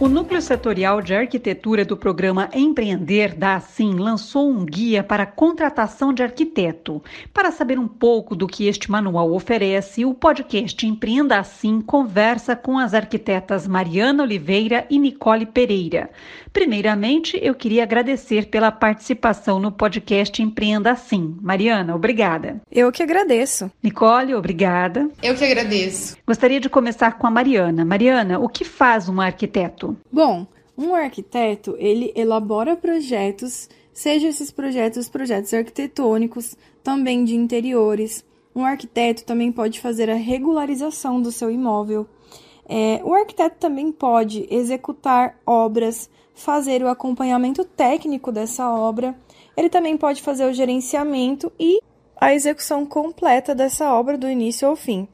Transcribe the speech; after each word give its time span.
O 0.00 0.08
Núcleo 0.08 0.40
Setorial 0.40 1.02
de 1.02 1.14
Arquitetura 1.14 1.84
do 1.84 1.94
programa 1.94 2.48
Empreender 2.54 3.34
da 3.34 3.56
Assim 3.56 3.96
lançou 3.96 4.50
um 4.50 4.64
guia 4.64 5.04
para 5.04 5.24
a 5.24 5.26
contratação 5.26 6.10
de 6.10 6.22
arquiteto. 6.22 7.02
Para 7.34 7.52
saber 7.52 7.78
um 7.78 7.86
pouco 7.86 8.34
do 8.34 8.46
que 8.46 8.66
este 8.66 8.90
manual 8.90 9.30
oferece, 9.30 10.06
o 10.06 10.14
podcast 10.14 10.86
Empreenda 10.86 11.38
Assim 11.38 11.82
conversa 11.82 12.56
com 12.56 12.78
as 12.78 12.94
arquitetas 12.94 13.66
Mariana 13.66 14.22
Oliveira 14.22 14.86
e 14.88 14.98
Nicole 14.98 15.44
Pereira. 15.44 16.08
Primeiramente, 16.50 17.38
eu 17.42 17.54
queria 17.54 17.82
agradecer 17.82 18.46
pela 18.46 18.72
participação 18.72 19.60
no 19.60 19.70
podcast 19.70 20.42
Empreenda 20.42 20.92
Assim. 20.92 21.36
Mariana, 21.42 21.94
obrigada. 21.94 22.58
Eu 22.72 22.90
que 22.90 23.02
agradeço. 23.02 23.70
Nicole, 23.82 24.34
obrigada. 24.34 25.10
Eu 25.22 25.34
que 25.34 25.44
agradeço. 25.44 26.16
Gostaria 26.26 26.58
de 26.58 26.70
começar 26.70 27.18
com 27.18 27.26
a 27.26 27.30
Mariana. 27.30 27.84
Mariana, 27.84 28.38
o 28.38 28.48
que 28.48 28.64
faz 28.64 29.06
um 29.06 29.20
arquiteto? 29.20 29.89
Bom, 30.12 30.46
um 30.76 30.94
arquiteto, 30.94 31.76
ele 31.78 32.12
elabora 32.16 32.76
projetos, 32.76 33.68
seja 33.92 34.28
esses 34.28 34.50
projetos 34.50 35.08
projetos 35.08 35.52
arquitetônicos, 35.52 36.56
também 36.82 37.24
de 37.24 37.36
interiores. 37.36 38.24
Um 38.54 38.64
arquiteto 38.64 39.24
também 39.24 39.52
pode 39.52 39.80
fazer 39.80 40.10
a 40.10 40.14
regularização 40.14 41.20
do 41.20 41.30
seu 41.30 41.50
imóvel. 41.50 42.06
É, 42.68 43.00
o 43.04 43.12
arquiteto 43.12 43.56
também 43.58 43.90
pode 43.92 44.46
executar 44.50 45.36
obras, 45.44 46.08
fazer 46.34 46.82
o 46.82 46.88
acompanhamento 46.88 47.64
técnico 47.64 48.32
dessa 48.32 48.72
obra. 48.72 49.14
Ele 49.56 49.68
também 49.68 49.96
pode 49.96 50.22
fazer 50.22 50.46
o 50.46 50.52
gerenciamento 50.52 51.52
e 51.58 51.80
a 52.16 52.34
execução 52.34 52.86
completa 52.86 53.54
dessa 53.54 53.92
obra 53.92 54.16
do 54.16 54.28
início 54.28 54.68
ao 54.68 54.76
fim. 54.76 55.08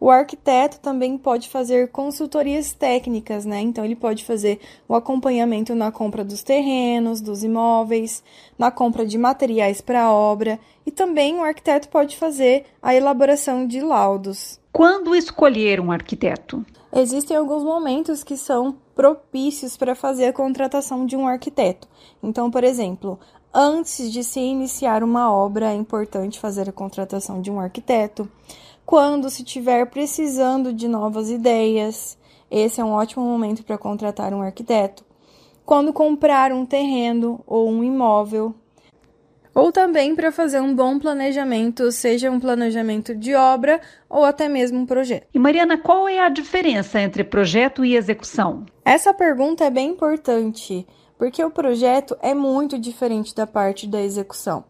O 0.00 0.10
arquiteto 0.10 0.80
também 0.80 1.18
pode 1.18 1.48
fazer 1.48 1.88
consultorias 1.90 2.72
técnicas, 2.72 3.44
né? 3.44 3.60
Então, 3.60 3.84
ele 3.84 3.96
pode 3.96 4.24
fazer 4.24 4.60
o 4.88 4.94
acompanhamento 4.94 5.74
na 5.74 5.92
compra 5.92 6.24
dos 6.24 6.42
terrenos, 6.42 7.20
dos 7.20 7.44
imóveis, 7.44 8.22
na 8.58 8.70
compra 8.70 9.04
de 9.06 9.18
materiais 9.18 9.80
para 9.80 10.04
a 10.04 10.12
obra 10.12 10.58
e 10.86 10.90
também 10.90 11.36
o 11.36 11.44
arquiteto 11.44 11.88
pode 11.88 12.16
fazer 12.16 12.64
a 12.82 12.94
elaboração 12.94 13.66
de 13.66 13.80
laudos. 13.80 14.58
Quando 14.72 15.14
escolher 15.14 15.80
um 15.80 15.90
arquiteto? 15.92 16.64
Existem 16.92 17.36
alguns 17.36 17.62
momentos 17.62 18.24
que 18.24 18.36
são 18.36 18.76
propícios 18.94 19.76
para 19.76 19.94
fazer 19.94 20.26
a 20.26 20.32
contratação 20.32 21.06
de 21.06 21.16
um 21.16 21.26
arquiteto. 21.26 21.86
Então, 22.22 22.50
por 22.50 22.64
exemplo, 22.64 23.18
antes 23.54 24.10
de 24.12 24.24
se 24.24 24.40
iniciar 24.40 25.02
uma 25.02 25.32
obra, 25.32 25.72
é 25.72 25.74
importante 25.74 26.40
fazer 26.40 26.68
a 26.68 26.72
contratação 26.72 27.40
de 27.40 27.50
um 27.50 27.60
arquiteto. 27.60 28.28
Quando 28.90 29.30
se 29.30 29.44
estiver 29.44 29.86
precisando 29.86 30.72
de 30.72 30.88
novas 30.88 31.30
ideias, 31.30 32.18
esse 32.50 32.80
é 32.80 32.84
um 32.84 32.90
ótimo 32.90 33.24
momento 33.24 33.62
para 33.62 33.78
contratar 33.78 34.34
um 34.34 34.42
arquiteto. 34.42 35.04
Quando 35.64 35.92
comprar 35.92 36.50
um 36.50 36.66
terreno 36.66 37.40
ou 37.46 37.70
um 37.70 37.84
imóvel, 37.84 38.52
ou 39.54 39.70
também 39.70 40.16
para 40.16 40.32
fazer 40.32 40.60
um 40.60 40.74
bom 40.74 40.98
planejamento, 40.98 41.92
seja 41.92 42.32
um 42.32 42.40
planejamento 42.40 43.14
de 43.14 43.32
obra 43.32 43.80
ou 44.08 44.24
até 44.24 44.48
mesmo 44.48 44.80
um 44.80 44.86
projeto. 44.86 45.28
E 45.32 45.38
Mariana, 45.38 45.78
qual 45.78 46.08
é 46.08 46.18
a 46.18 46.28
diferença 46.28 47.00
entre 47.00 47.22
projeto 47.22 47.84
e 47.84 47.94
execução? 47.94 48.66
Essa 48.84 49.14
pergunta 49.14 49.64
é 49.64 49.70
bem 49.70 49.90
importante, 49.90 50.84
porque 51.16 51.44
o 51.44 51.50
projeto 51.52 52.16
é 52.20 52.34
muito 52.34 52.76
diferente 52.76 53.36
da 53.36 53.46
parte 53.46 53.86
da 53.86 54.02
execução. 54.02 54.64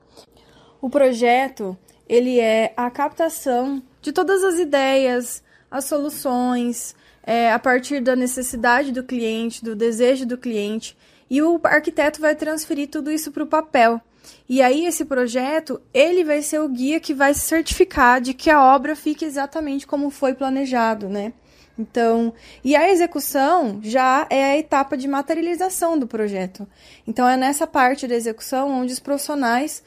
O 0.79 0.91
projeto, 0.91 1.75
ele 2.07 2.39
é 2.39 2.75
a 2.77 2.91
captação 2.91 3.83
de 4.01 4.13
todas 4.13 4.43
as 4.43 4.59
ideias, 4.59 5.43
as 5.71 5.85
soluções, 5.85 6.95
é, 7.23 7.53
a 7.53 7.59
partir 7.59 8.01
da 8.01 8.17
necessidade 8.17 8.93
do 8.93 9.05
cliente, 9.05 9.65
do 9.65 9.77
desejo 9.77 10.27
do 10.27 10.39
cliente, 10.39 10.97
e 11.29 11.41
o 11.43 11.61
arquiteto 11.63 12.21
vai 12.21 12.35
transferir 12.35 12.89
tudo 12.89 13.11
isso 13.11 13.31
para 13.31 13.45
o 13.45 13.47
papel. 13.47 14.01
E 14.49 14.61
aí 14.61 14.85
esse 14.85 15.05
projeto, 15.05 15.81
ele 15.95 16.25
vai 16.25 16.43
ser 16.43 16.61
o 16.61 16.69
guia 16.69 16.99
que 16.99 17.15
vai 17.15 17.35
certificar 17.35 18.21
de 18.21 18.35
que 18.35 18.51
a 18.51 18.63
obra 18.75 18.97
fique 18.97 19.25
exatamente 19.25 19.87
como 19.87 20.11
foi 20.11 20.35
planejado, 20.35 21.09
né? 21.09 21.33
Então, 21.79 22.35
e 22.63 22.77
a 22.77 22.91
execução 22.91 23.81
já 23.83 24.27
é 24.29 24.45
a 24.45 24.59
etapa 24.59 24.97
de 24.97 25.09
materialização 25.09 25.99
do 25.99 26.07
projeto. 26.07 26.69
Então 27.07 27.27
é 27.27 27.37
nessa 27.37 27.67
parte 27.67 28.07
da 28.07 28.15
execução 28.15 28.71
onde 28.71 28.93
os 28.93 29.01
profissionais 29.01 29.83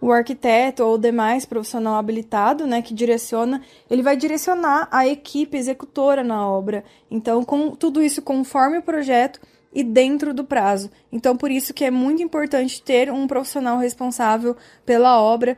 o 0.00 0.12
arquiteto 0.12 0.82
ou 0.82 0.94
o 0.94 0.98
demais 0.98 1.44
profissional 1.44 1.96
habilitado, 1.96 2.66
né, 2.66 2.82
que 2.82 2.94
direciona, 2.94 3.62
ele 3.88 4.02
vai 4.02 4.16
direcionar 4.16 4.88
a 4.90 5.06
equipe 5.06 5.56
executora 5.56 6.24
na 6.24 6.48
obra. 6.48 6.84
Então, 7.10 7.44
com 7.44 7.70
tudo 7.70 8.02
isso 8.02 8.22
conforme 8.22 8.78
o 8.78 8.82
projeto, 8.82 9.40
e 9.72 9.82
dentro 9.84 10.34
do 10.34 10.44
prazo. 10.44 10.90
Então, 11.12 11.36
por 11.36 11.50
isso 11.50 11.72
que 11.72 11.84
é 11.84 11.90
muito 11.90 12.22
importante 12.22 12.82
ter 12.82 13.10
um 13.10 13.26
profissional 13.26 13.78
responsável 13.78 14.56
pela 14.84 15.20
obra 15.20 15.56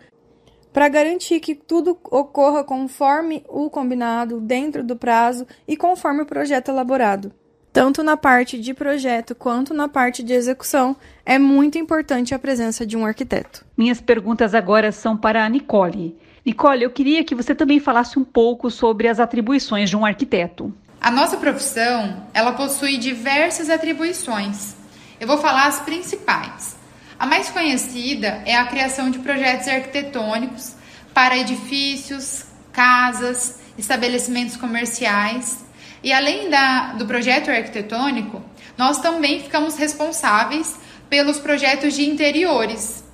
para 0.72 0.88
garantir 0.88 1.40
que 1.40 1.54
tudo 1.54 1.98
ocorra 2.10 2.64
conforme 2.64 3.44
o 3.48 3.68
combinado, 3.68 4.40
dentro 4.40 4.82
do 4.82 4.96
prazo 4.96 5.46
e 5.68 5.76
conforme 5.76 6.22
o 6.22 6.26
projeto 6.26 6.70
elaborado. 6.70 7.32
Tanto 7.72 8.02
na 8.02 8.18
parte 8.18 8.58
de 8.58 8.74
projeto 8.74 9.34
quanto 9.34 9.72
na 9.72 9.88
parte 9.88 10.22
de 10.22 10.34
execução, 10.34 10.94
é 11.24 11.38
muito 11.38 11.78
importante 11.78 12.34
a 12.34 12.38
presença 12.38 12.84
de 12.84 12.98
um 12.98 13.06
arquiteto. 13.06 13.64
Minhas 13.74 13.98
perguntas 13.98 14.54
agora 14.54 14.92
são 14.92 15.16
para 15.16 15.42
a 15.42 15.48
Nicole. 15.48 16.14
Nicole, 16.44 16.82
eu 16.82 16.90
queria 16.90 17.24
que 17.24 17.34
você 17.34 17.54
também 17.54 17.80
falasse 17.80 18.18
um 18.18 18.24
pouco 18.24 18.70
sobre 18.70 19.08
as 19.08 19.18
atribuições 19.18 19.88
de 19.88 19.96
um 19.96 20.04
arquiteto. 20.04 20.74
A 21.00 21.10
nossa 21.10 21.38
profissão, 21.38 22.26
ela 22.34 22.52
possui 22.52 22.98
diversas 22.98 23.70
atribuições. 23.70 24.74
Eu 25.18 25.26
vou 25.26 25.38
falar 25.38 25.66
as 25.66 25.80
principais. 25.80 26.76
A 27.18 27.24
mais 27.24 27.48
conhecida 27.48 28.42
é 28.44 28.54
a 28.54 28.66
criação 28.66 29.10
de 29.10 29.18
projetos 29.20 29.66
arquitetônicos 29.66 30.74
para 31.14 31.38
edifícios, 31.38 32.44
casas, 32.70 33.60
estabelecimentos 33.78 34.56
comerciais. 34.56 35.64
E 36.02 36.12
além 36.12 36.50
da, 36.50 36.94
do 36.94 37.06
projeto 37.06 37.50
arquitetônico, 37.50 38.42
nós 38.76 38.98
também 38.98 39.40
ficamos 39.40 39.76
responsáveis 39.76 40.76
pelos 41.08 41.38
projetos 41.38 41.94
de 41.94 42.08
interiores. 42.08 43.04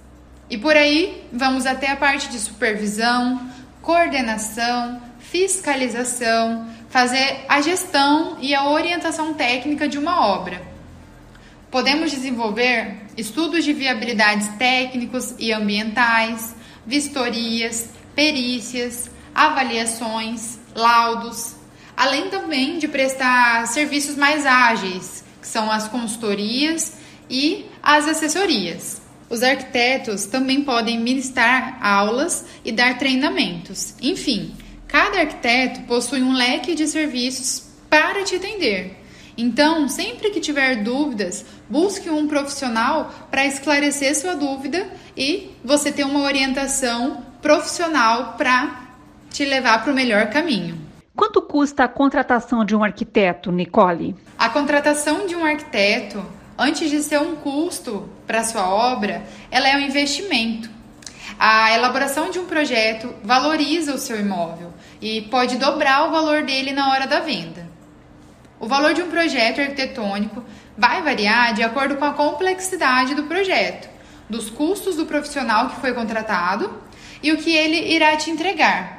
E 0.48 0.56
por 0.56 0.74
aí 0.74 1.24
vamos 1.32 1.66
até 1.66 1.90
a 1.90 1.96
parte 1.96 2.28
de 2.28 2.38
supervisão, 2.38 3.50
coordenação, 3.82 5.02
fiscalização, 5.18 6.66
fazer 6.88 7.44
a 7.48 7.60
gestão 7.60 8.38
e 8.40 8.54
a 8.54 8.70
orientação 8.70 9.34
técnica 9.34 9.86
de 9.86 9.98
uma 9.98 10.26
obra. 10.26 10.62
Podemos 11.70 12.10
desenvolver 12.10 12.96
estudos 13.14 13.62
de 13.62 13.74
viabilidades 13.74 14.48
técnicos 14.56 15.34
e 15.38 15.52
ambientais, 15.52 16.56
vistorias, 16.86 17.90
perícias, 18.14 19.10
avaliações, 19.34 20.58
laudos, 20.74 21.57
além 21.98 22.30
também 22.30 22.78
de 22.78 22.88
prestar 22.88 23.66
serviços 23.66 24.16
mais 24.16 24.46
ágeis, 24.46 25.24
que 25.40 25.46
são 25.46 25.70
as 25.70 25.88
consultorias 25.88 26.94
e 27.28 27.66
as 27.82 28.08
assessorias. 28.08 29.02
Os 29.28 29.42
arquitetos 29.42 30.24
também 30.24 30.62
podem 30.62 30.98
ministrar 30.98 31.78
aulas 31.84 32.46
e 32.64 32.72
dar 32.72 32.96
treinamentos. 32.96 33.94
Enfim, 34.00 34.54
Cada 34.88 35.20
arquiteto 35.20 35.82
possui 35.82 36.22
um 36.22 36.32
leque 36.32 36.74
de 36.74 36.88
serviços 36.88 37.68
para 37.90 38.24
te 38.24 38.36
atender. 38.36 38.96
Então, 39.36 39.86
sempre 39.86 40.30
que 40.30 40.40
tiver 40.40 40.82
dúvidas, 40.82 41.44
busque 41.68 42.08
um 42.10 42.26
profissional 42.26 43.28
para 43.30 43.46
esclarecer 43.46 44.16
sua 44.16 44.34
dúvida 44.34 44.90
e 45.16 45.50
você 45.62 45.92
ter 45.92 46.04
uma 46.04 46.22
orientação 46.22 47.22
profissional 47.42 48.34
para 48.36 48.88
te 49.30 49.44
levar 49.44 49.84
para 49.84 49.92
o 49.92 49.94
melhor 49.94 50.30
caminho. 50.30 50.87
Quanto 51.18 51.42
custa 51.42 51.82
a 51.82 51.88
contratação 51.88 52.64
de 52.64 52.76
um 52.76 52.84
arquiteto, 52.84 53.50
Nicole? 53.50 54.14
A 54.38 54.48
contratação 54.50 55.26
de 55.26 55.34
um 55.34 55.44
arquiteto, 55.44 56.24
antes 56.56 56.88
de 56.88 57.02
ser 57.02 57.18
um 57.18 57.34
custo 57.34 58.08
para 58.24 58.44
sua 58.44 58.68
obra, 58.68 59.24
ela 59.50 59.66
é 59.66 59.74
um 59.74 59.80
investimento. 59.80 60.70
A 61.36 61.74
elaboração 61.74 62.30
de 62.30 62.38
um 62.38 62.46
projeto 62.46 63.12
valoriza 63.24 63.92
o 63.92 63.98
seu 63.98 64.20
imóvel 64.20 64.72
e 65.02 65.22
pode 65.22 65.56
dobrar 65.56 66.06
o 66.06 66.12
valor 66.12 66.44
dele 66.44 66.70
na 66.70 66.88
hora 66.92 67.08
da 67.08 67.18
venda. 67.18 67.68
O 68.60 68.68
valor 68.68 68.94
de 68.94 69.02
um 69.02 69.10
projeto 69.10 69.60
arquitetônico 69.60 70.44
vai 70.76 71.02
variar 71.02 71.52
de 71.52 71.64
acordo 71.64 71.96
com 71.96 72.04
a 72.04 72.14
complexidade 72.14 73.16
do 73.16 73.24
projeto, 73.24 73.88
dos 74.30 74.50
custos 74.50 74.94
do 74.94 75.04
profissional 75.04 75.68
que 75.68 75.80
foi 75.80 75.92
contratado 75.92 76.80
e 77.20 77.32
o 77.32 77.38
que 77.38 77.56
ele 77.56 77.92
irá 77.92 78.16
te 78.16 78.30
entregar. 78.30 78.97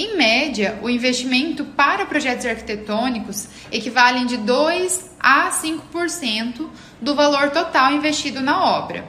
Em 0.00 0.16
média, 0.16 0.78
o 0.80 0.88
investimento 0.88 1.64
para 1.64 2.06
projetos 2.06 2.46
arquitetônicos 2.46 3.48
equivale 3.72 4.26
de 4.26 4.36
2 4.36 5.10
a 5.18 5.50
5% 5.50 6.68
do 7.02 7.16
valor 7.16 7.50
total 7.50 7.92
investido 7.92 8.40
na 8.40 8.64
obra. 8.78 9.08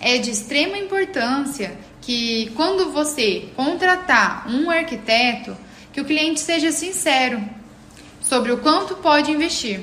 É 0.00 0.16
de 0.16 0.30
extrema 0.30 0.78
importância 0.78 1.76
que 2.00 2.50
quando 2.56 2.90
você 2.90 3.50
contratar 3.54 4.48
um 4.48 4.70
arquiteto, 4.70 5.54
que 5.92 6.00
o 6.00 6.06
cliente 6.06 6.40
seja 6.40 6.72
sincero 6.72 7.44
sobre 8.22 8.50
o 8.50 8.56
quanto 8.56 8.94
pode 8.96 9.30
investir. 9.30 9.82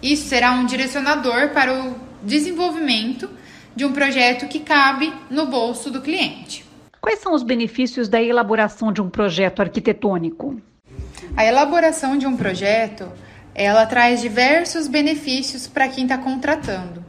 Isso 0.00 0.28
será 0.28 0.52
um 0.52 0.66
direcionador 0.66 1.48
para 1.48 1.74
o 1.74 1.96
desenvolvimento 2.22 3.28
de 3.74 3.84
um 3.84 3.92
projeto 3.92 4.46
que 4.46 4.60
cabe 4.60 5.12
no 5.28 5.46
bolso 5.46 5.90
do 5.90 6.00
cliente. 6.00 6.63
Quais 7.04 7.18
são 7.18 7.34
os 7.34 7.42
benefícios 7.42 8.08
da 8.08 8.22
elaboração 8.22 8.90
de 8.90 9.02
um 9.02 9.10
projeto 9.10 9.60
arquitetônico? 9.60 10.58
A 11.36 11.44
elaboração 11.44 12.16
de 12.16 12.26
um 12.26 12.34
projeto, 12.34 13.12
ela 13.54 13.84
traz 13.84 14.22
diversos 14.22 14.88
benefícios 14.88 15.66
para 15.66 15.86
quem 15.86 16.04
está 16.04 16.16
contratando. 16.16 17.04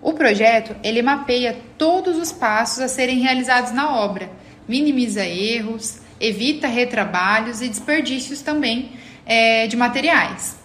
O 0.00 0.12
projeto, 0.12 0.76
ele 0.84 1.02
mapeia 1.02 1.58
todos 1.76 2.18
os 2.18 2.30
passos 2.30 2.78
a 2.78 2.86
serem 2.86 3.18
realizados 3.18 3.72
na 3.72 3.96
obra, 3.96 4.30
minimiza 4.68 5.26
erros, 5.26 5.98
evita 6.20 6.68
retrabalhos 6.68 7.60
e 7.60 7.68
desperdícios 7.68 8.42
também 8.42 8.92
é, 9.26 9.66
de 9.66 9.76
materiais. 9.76 10.56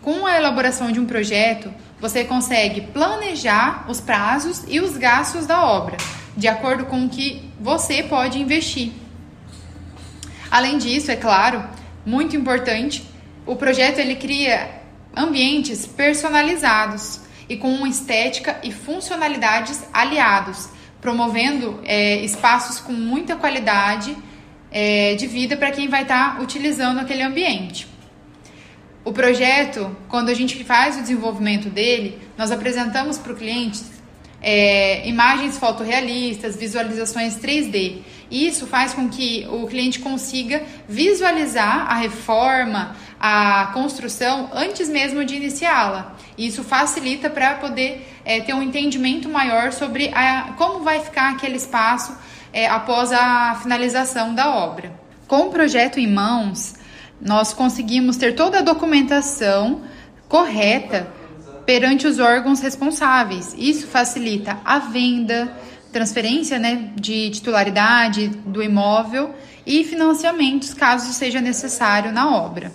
Com 0.00 0.26
a 0.26 0.36
elaboração 0.36 0.90
de 0.90 0.98
um 0.98 1.06
projeto, 1.06 1.72
você 2.00 2.24
consegue 2.24 2.80
planejar 2.80 3.88
os 3.88 4.00
prazos 4.00 4.64
e 4.66 4.80
os 4.80 4.96
gastos 4.96 5.46
da 5.46 5.64
obra, 5.64 5.96
de 6.36 6.48
acordo 6.48 6.86
com 6.86 7.04
o 7.04 7.08
que 7.08 7.42
você 7.60 8.02
pode 8.02 8.38
investir. 8.38 8.92
Além 10.50 10.78
disso, 10.78 11.10
é 11.10 11.16
claro, 11.16 11.64
muito 12.04 12.36
importante, 12.36 13.04
o 13.46 13.56
projeto 13.56 13.98
ele 13.98 14.16
cria 14.16 14.82
ambientes 15.16 15.86
personalizados 15.86 17.20
e 17.48 17.56
com 17.56 17.72
uma 17.72 17.88
estética 17.88 18.58
e 18.62 18.72
funcionalidades 18.72 19.82
aliados, 19.92 20.68
promovendo 21.00 21.80
é, 21.84 22.16
espaços 22.16 22.80
com 22.80 22.92
muita 22.92 23.36
qualidade 23.36 24.16
é, 24.70 25.14
de 25.14 25.26
vida 25.26 25.56
para 25.56 25.70
quem 25.70 25.88
vai 25.88 26.02
estar 26.02 26.36
tá 26.36 26.42
utilizando 26.42 27.00
aquele 27.00 27.22
ambiente. 27.22 27.86
O 29.04 29.12
projeto, 29.12 29.94
quando 30.08 30.28
a 30.28 30.34
gente 30.34 30.62
faz 30.64 30.96
o 30.96 31.00
desenvolvimento 31.00 31.68
dele, 31.68 32.18
nós 32.38 32.52
apresentamos 32.52 33.18
para 33.18 33.32
o 33.32 33.36
cliente 33.36 33.82
é, 34.42 35.08
imagens 35.08 35.56
fotorrealistas, 35.56 36.56
visualizações 36.56 37.36
3D. 37.36 37.98
Isso 38.30 38.66
faz 38.66 38.92
com 38.92 39.08
que 39.08 39.46
o 39.50 39.66
cliente 39.66 40.00
consiga 40.00 40.62
visualizar 40.88 41.90
a 41.90 41.94
reforma, 41.94 42.96
a 43.20 43.70
construção 43.72 44.50
antes 44.52 44.88
mesmo 44.88 45.24
de 45.24 45.36
iniciá-la. 45.36 46.16
Isso 46.36 46.64
facilita 46.64 47.30
para 47.30 47.54
poder 47.54 48.06
é, 48.24 48.40
ter 48.40 48.54
um 48.54 48.62
entendimento 48.62 49.28
maior 49.28 49.72
sobre 49.72 50.10
a, 50.14 50.54
como 50.58 50.82
vai 50.82 51.00
ficar 51.00 51.30
aquele 51.30 51.56
espaço 51.56 52.16
é, 52.52 52.66
após 52.66 53.12
a 53.12 53.54
finalização 53.62 54.34
da 54.34 54.50
obra. 54.50 54.92
Com 55.28 55.46
o 55.46 55.50
projeto 55.50 56.00
em 56.00 56.12
mãos, 56.12 56.74
nós 57.20 57.52
conseguimos 57.54 58.16
ter 58.16 58.34
toda 58.34 58.58
a 58.58 58.62
documentação 58.62 59.82
correta 60.28 61.06
perante 61.66 62.06
os 62.06 62.18
órgãos 62.18 62.60
responsáveis. 62.60 63.54
Isso 63.56 63.86
facilita 63.86 64.58
a 64.64 64.78
venda, 64.78 65.52
transferência 65.92 66.58
né, 66.58 66.90
de 66.94 67.30
titularidade 67.30 68.28
do 68.46 68.62
imóvel 68.62 69.34
e 69.66 69.84
financiamentos, 69.84 70.74
caso 70.74 71.12
seja 71.12 71.40
necessário 71.40 72.12
na 72.12 72.34
obra. 72.36 72.72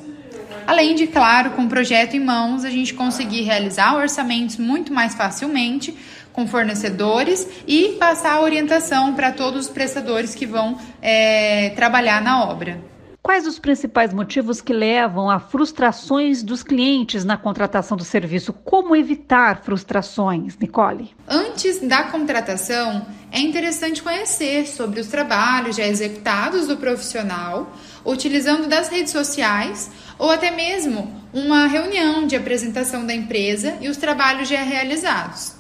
Além 0.66 0.96
de, 0.96 1.08
claro, 1.08 1.52
com 1.52 1.64
o 1.64 1.70
projeto 1.70 2.16
em 2.16 2.20
mãos, 2.20 2.66
a 2.66 2.70
gente 2.70 2.94
conseguir 2.94 3.44
realizar 3.44 3.96
orçamentos 3.96 4.58
muito 4.58 4.94
mais 4.94 5.16
facilmente 5.16 5.96
com 6.34 6.46
fornecedores 6.46 7.48
e 7.66 7.96
passar 8.00 8.34
a 8.34 8.42
orientação 8.42 9.16
para 9.16 9.32
todos 9.32 9.66
os 9.66 9.72
prestadores 9.72 10.36
que 10.36 10.46
vão 10.46 10.78
é, 11.02 11.70
trabalhar 11.70 12.22
na 12.22 12.44
obra. 12.44 12.80
Quais 13.28 13.46
os 13.46 13.60
principais 13.60 14.14
motivos 14.14 14.62
que 14.62 14.72
levam 14.72 15.30
a 15.30 15.38
frustrações 15.38 16.42
dos 16.42 16.64
clientes 16.64 17.26
na 17.26 17.36
contratação 17.36 17.98
do 17.98 18.06
serviço? 18.06 18.54
Como 18.54 18.96
evitar 18.96 19.64
frustrações, 19.64 20.58
Nicole? 20.58 21.14
Antes 21.28 21.82
da 21.82 22.04
contratação, 22.04 23.06
é 23.30 23.42
interessante 23.42 24.02
conhecer 24.02 24.66
sobre 24.66 25.02
os 25.02 25.08
trabalhos 25.08 25.76
já 25.76 25.86
executados 25.86 26.68
do 26.68 26.78
profissional, 26.78 27.70
utilizando 28.06 28.66
das 28.66 28.88
redes 28.88 29.12
sociais 29.12 29.92
ou 30.18 30.32
até 30.32 30.50
mesmo 30.50 31.14
uma 31.34 31.68
reunião 31.68 32.26
de 32.26 32.38
apresentação 32.38 33.06
da 33.06 33.14
empresa 33.14 33.78
e 33.82 33.90
os 33.90 33.98
trabalhos 33.98 34.48
já 34.48 34.64
realizados. 34.64 35.52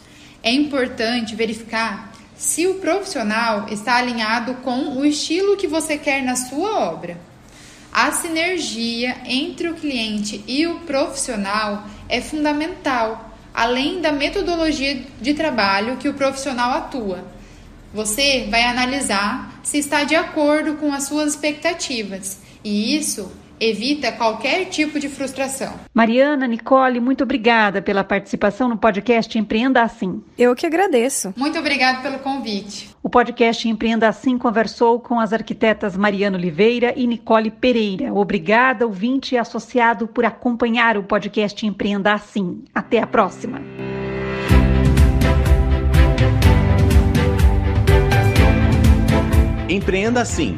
É 0.41 0.53
importante 0.53 1.35
verificar 1.35 2.13
se 2.33 2.65
o 2.65 2.75
profissional 2.75 3.65
está 3.67 3.97
alinhado 3.97 4.53
com 4.63 4.97
o 4.97 5.03
estilo 5.03 5.57
que 5.57 5.67
você 5.67 5.97
quer 5.97 6.23
na 6.23 6.37
sua 6.37 6.79
obra. 6.79 7.27
A 7.99 8.11
sinergia 8.11 9.17
entre 9.25 9.69
o 9.69 9.73
cliente 9.73 10.43
e 10.47 10.67
o 10.67 10.81
profissional 10.81 11.87
é 12.07 12.21
fundamental, 12.21 13.35
além 13.51 14.01
da 14.01 14.11
metodologia 14.11 15.01
de 15.19 15.33
trabalho 15.33 15.97
que 15.97 16.07
o 16.07 16.13
profissional 16.13 16.73
atua. 16.73 17.25
Você 17.91 18.45
vai 18.51 18.65
analisar 18.65 19.59
se 19.63 19.79
está 19.79 20.03
de 20.03 20.13
acordo 20.13 20.75
com 20.75 20.93
as 20.93 21.05
suas 21.05 21.33
expectativas, 21.33 22.37
e 22.63 22.95
isso 22.95 23.31
evita 23.59 24.11
qualquer 24.11 24.65
tipo 24.65 24.99
de 24.99 25.09
frustração. 25.09 25.73
Mariana, 25.93 26.47
Nicole, 26.47 26.99
muito 26.99 27.23
obrigada 27.23 27.81
pela 27.81 28.03
participação 28.03 28.69
no 28.69 28.77
podcast 28.77 29.37
Empreenda 29.37 29.81
Assim. 29.81 30.21
Eu 30.37 30.55
que 30.55 30.65
agradeço. 30.65 31.33
Muito 31.35 31.57
obrigada 31.57 32.01
pelo 32.01 32.19
convite. 32.19 32.89
O 33.01 33.09
podcast 33.09 33.67
Empreenda 33.67 34.07
Assim 34.07 34.37
conversou 34.37 34.99
com 34.99 35.19
as 35.19 35.33
arquitetas 35.33 35.95
Mariana 35.95 36.37
Oliveira 36.37 36.93
e 36.95 37.07
Nicole 37.07 37.51
Pereira. 37.51 38.13
Obrigada, 38.13 38.85
ouvinte 38.85 39.35
e 39.35 39.37
associado, 39.37 40.07
por 40.07 40.25
acompanhar 40.25 40.97
o 40.97 41.03
podcast 41.03 41.65
Empreenda 41.65 42.13
Assim. 42.13 42.63
Até 42.73 42.99
a 42.99 43.07
próxima. 43.07 43.61
Empreenda 49.69 50.21
Assim 50.21 50.57